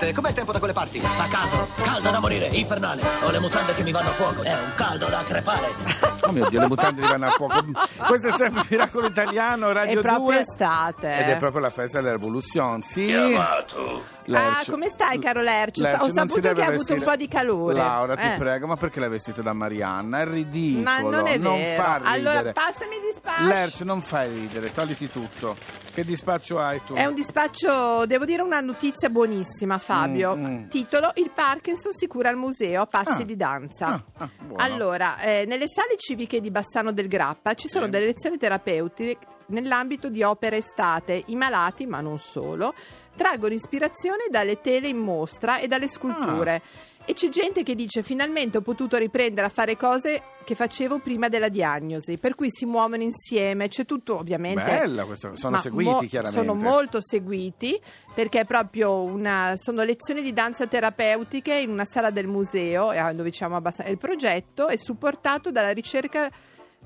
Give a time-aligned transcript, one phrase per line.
[0.00, 1.00] E com'è il tempo da quelle parti?
[1.00, 3.02] Fa caldo, caldo da morire, infernale.
[3.22, 4.42] Ho le mutande che mi vanno a fuoco.
[4.42, 6.16] È un caldo da crepare.
[6.28, 7.64] Oh mio Dio, le mutande ti vanno a fuoco.
[8.06, 10.40] Questo è sempre Miracolo Italiano, Radio È proprio 2.
[10.40, 11.16] estate.
[11.20, 13.06] Ed è proprio la festa della rivoluzione, sì.
[13.06, 14.02] Chiamato.
[14.04, 14.72] Ah, Lercio.
[14.72, 15.80] come stai, caro Lercio?
[15.84, 17.74] Lercio, Ho non saputo che ha avuto vestire- un po' di calore.
[17.76, 18.34] Laura, ti Eh.
[18.36, 20.20] prego, ma perché l'hai vestito da Marianna?
[20.20, 20.82] È ridicolo.
[20.84, 21.82] Ma non è vero.
[21.82, 22.14] fa ridere.
[22.30, 23.44] allora, passami di spaccio.
[23.46, 25.56] Lercio, non fai ridere, togliti tutto.
[25.98, 26.94] Che dispaccio hai tu?
[26.94, 30.36] È un dispaccio, devo dire una notizia buonissima Fabio.
[30.36, 30.68] Mm, mm.
[30.68, 33.24] Titolo Il Parkinson si cura al museo a passi Ah.
[33.24, 33.86] di danza.
[33.88, 37.90] Ah, ah, allora, eh, nelle sale civiche di Bassano del Grappa ci sono Sì.
[37.90, 41.20] delle lezioni terapeutiche nell'ambito di opere estate.
[41.26, 42.74] I malati, ma non solo,
[43.16, 46.62] traggono ispirazione dalle tele in mostra e dalle sculture.
[47.08, 51.28] E c'è gente che dice finalmente ho potuto riprendere a fare cose che facevo prima
[51.28, 54.62] della diagnosi, per cui si muovono insieme, c'è tutto ovviamente...
[54.62, 56.46] Bella questa, sono seguiti mo- chiaramente.
[56.46, 57.80] Sono molto seguiti
[58.14, 63.00] perché è proprio una, sono lezioni di danza terapeutiche in una sala del museo eh,
[63.14, 63.90] dove diciamo abbastanza.
[63.90, 66.30] Il progetto è supportato dalla ricerca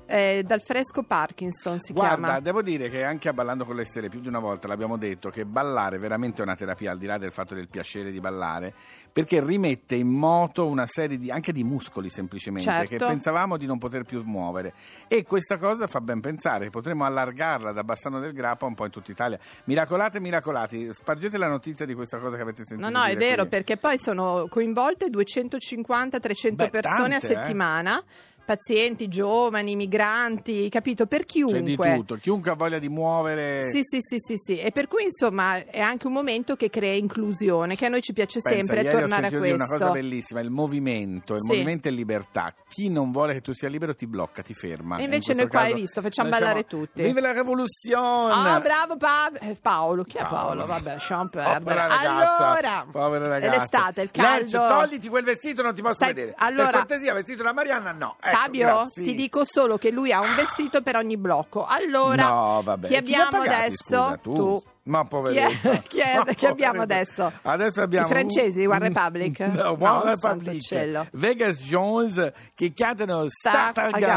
[0.05, 2.39] eh, dal fresco Parkinson si Guarda, chiama.
[2.39, 5.29] devo dire che anche a Ballando con le Stelle più di una volta l'abbiamo detto
[5.29, 8.73] che ballare è veramente una terapia al di là del fatto del piacere di ballare
[9.13, 12.87] perché rimette in moto una serie di, anche di muscoli semplicemente Certo.
[12.89, 14.73] che pensavamo di non poter più muovere
[15.07, 18.91] e questa cosa fa ben pensare potremmo allargarla da Bassano del Grappa un po' in
[18.91, 23.03] tutta Italia miracolate miracolati spargete la notizia di questa cosa che avete sentito No, no,
[23.05, 23.49] è vero, qui.
[23.49, 28.03] perché poi sono coinvolte 250-300 Beh, persone tante, a eh.
[28.45, 31.05] Pazienti, giovani, migranti, capito?
[31.05, 31.59] Per chiunque.
[31.59, 34.57] c'è di tutto chiunque ha voglia di muovere Sì, sì, sì, sì, sì.
[34.59, 38.13] E per cui insomma è anche un momento che crea inclusione, che a noi ci
[38.13, 39.55] piace Pensa, sempre tornare a questo.
[39.55, 41.47] una cosa bellissima, il movimento, il Sì.
[41.47, 42.53] movimento è libertà.
[42.67, 44.97] Chi non vuole che tu sia libero ti blocca, ti ferma.
[44.97, 47.01] E invece In noi qua, hai caso visto, facciamo ballare siamo- tutti.
[47.03, 48.33] Vive la rivoluzione!
[48.33, 50.03] Ah, bravo Pa- eh, Paolo.
[50.03, 50.35] Chi è Paolo.
[50.35, 50.65] Paolo?
[50.65, 51.59] Vabbè, lasciamo perdere.
[51.59, 53.57] Povera ragazza, allora, povera è ragazza.
[53.59, 54.73] l'estate, il Lercio, caldo.
[54.81, 56.33] togliti quel vestito, non ti posso Stai- vedere.
[56.37, 58.15] allora- per cortesia, vestito da Marianna, no.
[58.33, 59.03] Ecco, Fabio, grazie.
[59.03, 61.65] ti dico solo che lui ha un vestito per ogni blocco.
[61.65, 62.87] Allora, no, vabbè.
[62.87, 63.75] chi abbiamo pagati, adesso?
[63.85, 64.63] scusa, tu.
[64.85, 65.71] Ma Chi, poveretta.
[65.71, 67.31] è- chi, è- Ma chi abbiamo adesso?
[67.43, 69.39] Adesso abbiamo I francesi, One Republic?
[69.55, 71.07] No, One No, Republic.
[71.13, 74.09] Vegas Jones che cantano Start Start Again.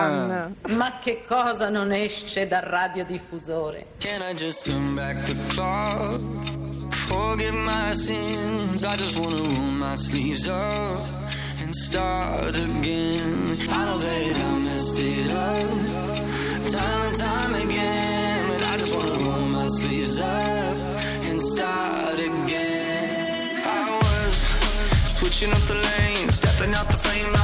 [0.63, 0.77] again.
[0.77, 3.87] Ma che cosa non esce dal radiodiffusore?
[3.99, 6.21] Can I just turn back the clock?
[7.07, 8.83] Forgive my sins.
[8.83, 10.99] I just wanna roll my sleeves up
[11.77, 13.59] start again.
[13.71, 16.07] I know that I messed it up
[16.73, 20.77] time and time again, but I just wanna roll my sleeves up
[21.29, 23.63] and start again.
[23.65, 24.35] I was
[25.17, 27.36] switching up the lanes, stepping out the frame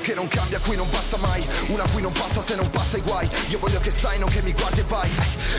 [0.00, 1.46] uno che non cambia, qui non basta mai.
[1.66, 3.28] Una qui non passa se non passa i guai.
[3.48, 5.10] Io voglio che stai, non che mi guardi e vai.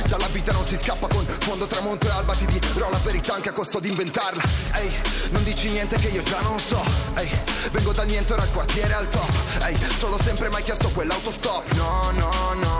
[0.07, 2.33] Dalla vita non si scappa con fondo, tramonto e alba.
[2.33, 4.41] Ti dirò la verità anche a costo di inventarla.
[4.73, 4.91] Ehi,
[5.29, 6.83] non dici niente che io già non so.
[7.15, 7.29] Ehi,
[7.71, 9.31] vengo dal niente, ora al quartiere al top.
[9.61, 11.71] Ehi, solo sempre mai chiesto quell'autostop.
[11.73, 12.70] No, no, no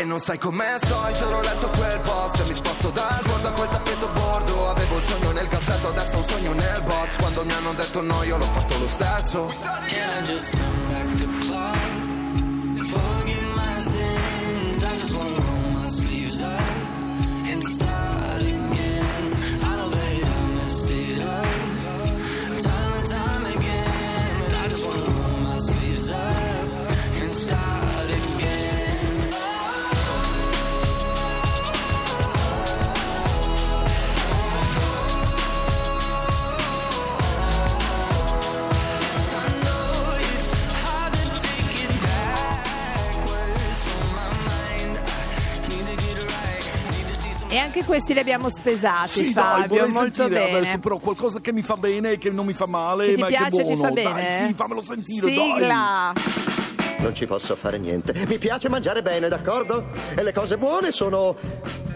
[0.00, 2.40] E non sai com'è sto, hai solo letto quel post.
[2.40, 4.70] E mi sposto dal bordo a quel tappeto bordo.
[4.70, 7.16] Avevo il sogno nel cassetto, adesso ho un sogno nel box.
[7.18, 9.52] Quando mi hanno detto no, io l'ho fatto lo stesso
[47.52, 50.58] E anche questi li abbiamo spesati, Sì, dai, Fabio, vorrei molto sentire bene.
[50.58, 53.26] adesso però qualcosa che mi fa bene, che non mi fa male, Che ti ma
[53.26, 53.82] piace, che è ti buono.
[53.88, 54.12] fa bene?
[54.38, 55.52] Dai, sì, fammelo sentire, dai.
[55.54, 56.12] Sigla!
[57.00, 58.12] non ci posso fare niente.
[58.28, 59.86] Mi piace mangiare bene, d'accordo?
[60.14, 61.34] E le cose buone sono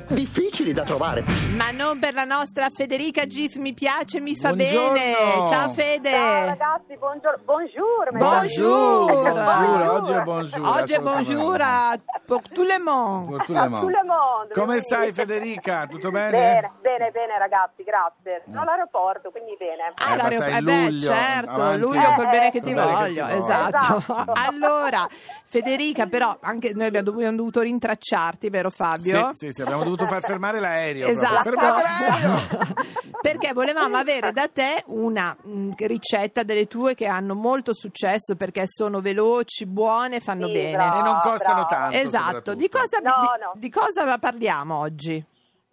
[0.09, 1.25] difficili da trovare.
[1.57, 4.93] Ma non per la nostra Federica Gif, mi piace, mi fa Buongiorno.
[4.93, 5.49] bene.
[5.49, 6.11] Ciao Fede.
[6.11, 7.43] Ciao ragazzi, buongiorno.
[7.45, 8.11] Bonjour.
[8.13, 9.43] Bonjour.
[9.43, 10.67] Bonjour, oggi è bonjour.
[10.67, 13.29] Oggi è bonjour a pour tout le monde.
[13.37, 13.81] Pour tout le monde.
[13.81, 15.87] Tout le monde, Come stai Federica?
[15.87, 16.31] Tutto bene?
[16.31, 18.43] Bene, bene, bene ragazzi, grazie.
[18.47, 19.93] Sono all'aeroporto, quindi bene.
[19.97, 21.81] Ah, Eh, sai, eh beh, luglio, certo, avanti.
[21.81, 23.97] luglio col Eh, bene eh, che ti che voglio, ti esatto.
[23.97, 24.33] Esatto.
[24.47, 25.07] Allora,
[25.47, 29.31] Federica, però anche noi abbiamo dovuto, abbiamo dovuto rintracciarti, vero Fabio?
[29.35, 31.09] Sì, sì, sì, abbiamo dovuto far fermare l'aereo.
[31.09, 31.51] Esatto.
[31.51, 32.83] l'aereo!
[33.25, 38.65] Perché volevamo avere da te una mh, ricetta delle tue che hanno molto successo perché
[38.67, 40.73] sono veloci, buone, fanno Sì, bene.
[40.77, 40.99] brava.
[40.99, 41.67] E non costano brava.
[41.91, 41.97] tanto.
[41.97, 43.53] Esatto, di cosa, No, di- no.
[43.55, 45.25] di cosa parliamo oggi?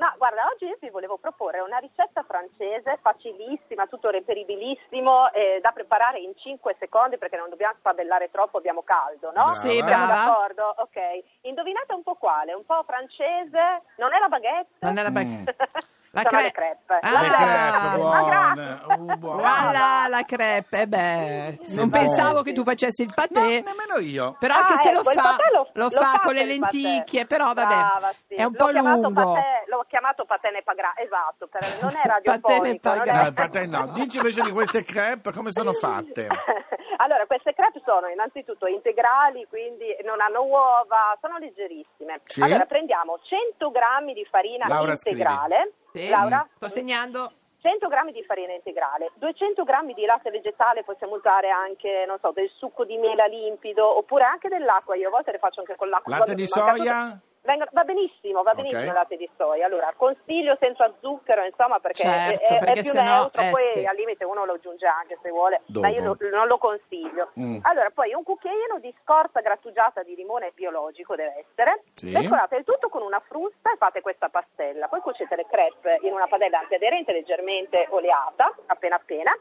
[0.02, 5.70] No, guarda, oggi io vi volevo proporre una ricetta francese facilissima, tutto reperibilissimo, eh, da
[5.70, 9.44] preparare in 5 secondi perché non dobbiamo spabellare troppo, abbiamo caldo, no?
[9.44, 9.60] Brava.
[9.60, 10.74] Sì, Siamo d'accordo?
[10.80, 10.98] Ok.
[11.42, 12.54] Indovinate un po' quale?
[12.54, 13.84] Un po' francese?
[13.98, 14.74] Non è la baguette?
[14.80, 15.46] Non è la Mm.
[16.14, 17.00] La cre- le crepe.
[17.00, 17.22] Ah.
[17.22, 18.82] Le La crepe, buone.
[18.86, 19.42] Uh, buone.
[19.42, 22.06] Voilà la crepe, eh beh, non buone.
[22.06, 23.40] pensavo che tu facessi il No, patè.
[23.62, 24.36] nemmeno io.
[24.38, 26.42] Però Ah, anche se lo ecco, il fa, patè lo- lo lo fa con le
[26.42, 26.52] patè.
[26.52, 28.34] lenticchie, però vabbè, Brava, sì.
[28.36, 29.34] è un L'ho po' chiamato lungo.
[29.34, 32.60] patè- l'ho chiamato patene pagra, esatto, per, non è radiofonico.
[32.60, 33.14] non pagra.
[33.14, 33.88] No, è- il patè no.
[33.94, 36.28] Dici invece di queste crepe come sono fatte?
[37.02, 42.22] Allora, queste crepe sono innanzitutto integrali, quindi non hanno uova, sono leggerissime.
[42.26, 42.44] Sì.
[42.44, 45.72] Allora, prendiamo 100 grammi di farina Laura, integrale.
[45.92, 46.48] Sì, Laura?
[46.56, 47.32] sto segnando.
[47.62, 52.32] 100 grammi di farina integrale, 200 grammi di latte vegetale, possiamo usare anche, non so,
[52.32, 55.90] del succo di mela limpido, oppure anche dell'acqua, io a volte le faccio anche con
[55.90, 56.18] l'acqua.
[56.18, 57.22] Latte di soia?
[57.44, 58.88] Vengono- va benissimo, va benissimo Ok.
[58.88, 59.66] il latte di soia.
[59.66, 63.64] Allora, consiglio senza zucchero, insomma, perché Certo, è, è perché più sennò- neutro, eh, poi
[63.74, 63.84] sì.
[63.86, 65.86] al limite uno lo aggiunge anche se vuole, Dopo.
[65.88, 67.32] ma io lo- non lo consiglio.
[67.40, 67.58] Mm.
[67.64, 71.84] Allora, poi un cucchiaino di scorza grattugiata di limone biologico deve essere.
[71.94, 72.12] Sì.
[72.12, 74.88] Mescolate il tutto con una frusta e fate questa pastella.
[74.88, 79.36] Poi cuocete le crepe in una padella antiaderente leggermente oleata, appena appena.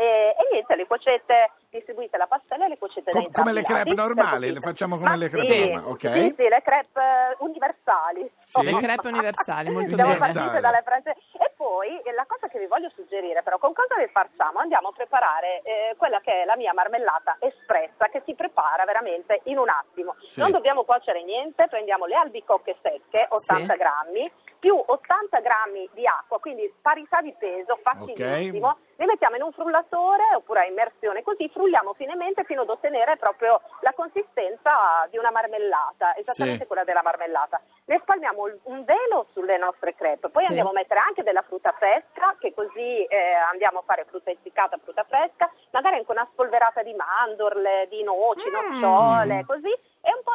[0.00, 3.92] E, e niente, le cuocete, distribuite la pastella e le cuocete Com- come le crepe
[3.92, 6.12] normali, le facciamo come Ma le crepe sì, normali, ok?
[6.12, 8.30] Sì, sì, le crepe eh, universali.
[8.44, 8.62] Sì.
[8.62, 10.16] Le crepe universali, molto Siamo bene.
[10.16, 10.32] Universali.
[10.32, 11.20] partite dalle francesi.
[11.60, 14.60] Poi eh, la cosa che vi voglio suggerire, però, con cosa le facciamo?
[14.60, 19.42] Andiamo a preparare eh, quella che è la mia marmellata espressa, che si prepara veramente
[19.44, 20.16] in un attimo.
[20.26, 20.40] Sì.
[20.40, 23.78] Non dobbiamo cuocere niente, prendiamo le albicocche secche, 80 Sì.
[23.78, 28.78] grammi, più 80 grammi di acqua, quindi parità di peso, facilissimo.
[28.96, 33.60] Li mettiamo in un frullatore oppure a immersione, così frulliamo finemente fino ad ottenere proprio
[33.80, 36.66] la consistenza di una marmellata, esattamente Sì.
[36.66, 37.60] quella della marmellata.
[37.86, 40.48] Ne spalmiamo un velo sulle nostre crepe, poi Sì.
[40.48, 44.78] andiamo a mettere anche della frutta fresca, che così eh, andiamo a fare frutta essiccata,
[44.82, 48.52] frutta fresca, magari anche una spolverata di mandorle, di noci, Mm.
[48.52, 49.74] nocciole, così,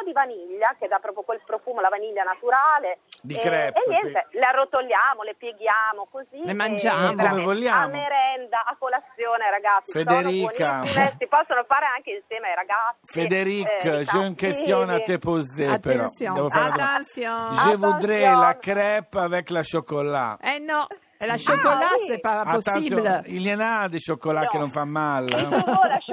[0.06, 3.00] di vaniglia che dà proprio quel profumo, la vaniglia naturale.
[3.20, 6.38] Di e, crepe, e niente, le arrotoliamo, le pieghiamo così.
[6.44, 7.14] Le e mangiamo.
[7.14, 7.84] Come vogliamo.
[7.84, 9.90] A merenda, a colazione, ragazzi.
[9.92, 10.84] Federica.
[11.18, 13.00] Si possono fare anche insieme ai ragazzi.
[13.04, 16.04] Frédéric, eh, j'ai une question à te poser, però.
[16.04, 16.94] Attention, Devo fare una domanda.
[16.94, 17.54] attention.
[17.66, 20.38] Je voudrais la crêpe avec la chocolat.
[20.42, 20.86] Eh no,
[21.18, 23.22] è la chocolat, Ah, pas Attention, possible.
[23.26, 24.50] il y en a di chocolat No.
[24.50, 25.34] che non fa male.
[25.36, 26.12] Tuo la chocolat si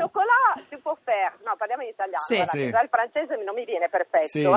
[0.84, 1.34] può fare.
[1.44, 2.24] No, parliamo in italiano.
[2.28, 2.44] Sì.
[2.46, 2.70] Sì.
[2.70, 4.28] già il francese non mi viene perfetto.
[4.28, 4.44] Sì.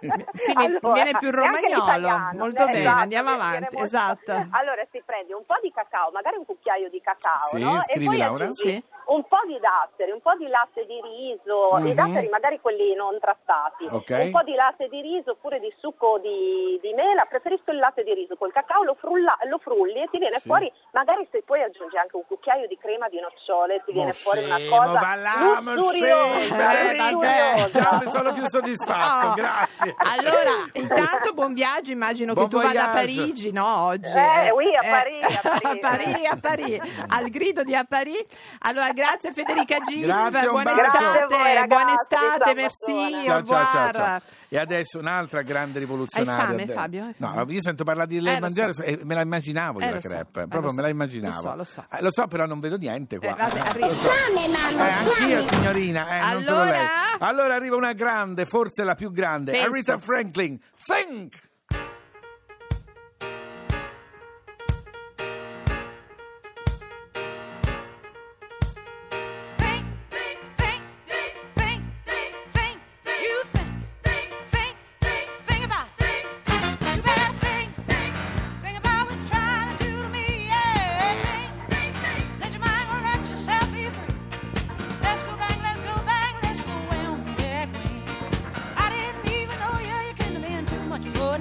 [0.00, 2.18] Sì, mi viene più romagnolo.
[2.32, 4.46] Molto eh, bene, esatto, andiamo avanti, molto- esatto.
[4.50, 7.82] Allora si prende un po' di cacao, magari un cucchiaio di cacao, Sì, no?
[7.82, 8.44] scrivi, e poi Laura.
[8.44, 8.84] aggiungi Sì.
[9.10, 11.86] Un po' di datteri, un po' di latte di riso, Mhm.
[11.86, 14.10] i datteri magari quelli non trattati, Ok.
[14.26, 18.04] un po' di latte di riso oppure di succo di, di mela, preferisco il latte
[18.04, 20.46] di riso, col cacao lo, frulla- lo frulli e ti viene Sì.
[20.46, 24.12] fuori, magari se poi aggiungi anche un cucchiaio di crema di nocciole, ti viene Mo
[24.14, 26.70] fuori una cosa va là, lussuriosa,
[27.66, 27.68] Eh.
[27.70, 29.34] Già mi sono più soddisfatto, Oh.
[29.34, 29.94] grazie.
[29.98, 33.16] Allora, intanto buon viaggio, immagino Buon che tu vada a voyage.
[33.16, 33.86] Parigi, no?
[33.86, 34.16] Oggi.
[34.16, 35.78] Eh, oui, a Parigi, a a Parigi.
[35.80, 38.24] Parigi, a Parigi, al grido di a Parigi.
[38.60, 44.20] Allora, grazie Federica Gif, Grazie, buona estate, voi, buona estate, merci, Ciao, ciao, ciao.
[44.52, 46.44] E adesso un'altra grande rivoluzionaria.
[46.44, 47.04] Hai fame, Fabio?
[47.04, 47.44] Hai fame?
[47.44, 48.82] No, io sento parlare di lei Eh, mangiare so.
[48.82, 50.08] e me la immaginavo io Eh, la lo so.
[50.08, 50.94] crepe, Eh, proprio lo me la so.
[50.94, 51.34] immaginavo.
[51.34, 51.84] Lo so, lo so.
[51.90, 53.28] Eh, lo so, però non vedo niente qua.
[53.30, 53.86] Eh, vabbè, Eh, arriva.
[53.86, 54.08] lo so.
[54.10, 56.76] Eh, anch'io, signorina, eh, non solo Allora?
[56.76, 56.86] lei.
[57.20, 59.68] Allora arriva una grande, forse la più grande, Penso.
[59.68, 60.58] Aretha Franklin.
[60.84, 61.34] Think,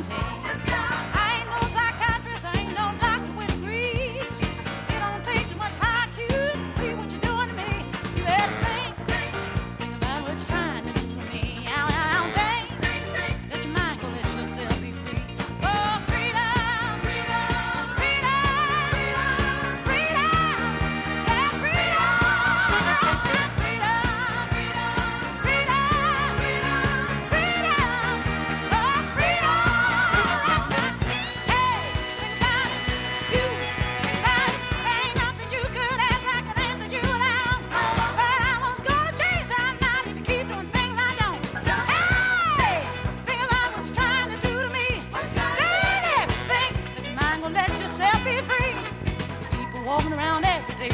[0.03, 0.38] contain.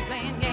[0.08, 0.45] Playing